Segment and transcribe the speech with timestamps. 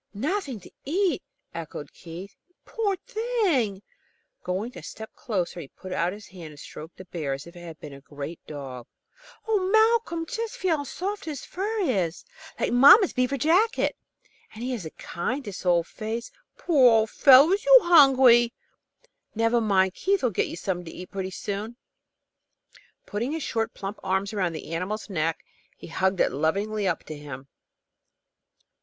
[0.15, 1.21] "Nothing to eat!"
[1.53, 2.35] echoed Keith.
[2.49, 3.83] "You poor old thing!"
[4.43, 7.55] Going a step closer, he put out his hand and stroked the bear, as if
[7.55, 8.87] it had been a great dog.
[9.47, 12.25] "Oh, Malcolm, just feel how soft his fur is,
[12.59, 13.95] like mamma's beaver jacket.
[14.55, 16.31] And he has the kindest old face.
[16.57, 18.53] Poor old fellow, is you hungry?
[19.35, 21.75] Never mind, Keith'll get you something to eat pretty soon."
[23.05, 25.45] Putting his short, plump arms around the animal's neck,
[25.77, 27.47] he hugged it lovingly up to him.